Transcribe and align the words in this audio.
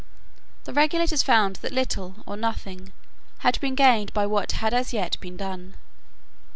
The 0.63 0.73
regulators 0.73 1.21
found 1.21 1.57
that 1.57 1.71
little 1.71 2.23
or 2.25 2.35
nothing 2.35 2.91
had 3.45 3.59
been 3.59 3.75
gained 3.75 4.11
by 4.15 4.25
what 4.25 4.53
had 4.53 4.73
as 4.73 4.93
yet 4.93 5.15
been 5.19 5.37
done. 5.37 5.75